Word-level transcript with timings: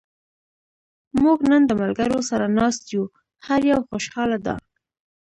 موږ 1.23 1.39
نن 1.51 1.61
د 1.67 1.71
ملګرو 1.81 2.19
سره 2.29 2.45
ناست 2.57 2.83
یو. 2.93 3.03
هر 3.47 3.61
یو 3.71 3.79
خوشحاله 3.89 4.37
دا. 4.45 4.55